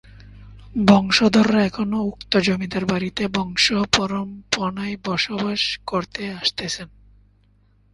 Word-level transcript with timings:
বংশধররা 0.87 1.59
এখনো 1.63 1.97
উক্ত 2.03 2.31
জমিদার 2.37 2.83
বাড়িতে 2.85 3.23
বংশ 3.27 3.65
পরামপণায় 3.95 4.95
বসবাস 5.05 5.61
করে 5.87 6.25
আসতেছেন। 6.41 6.89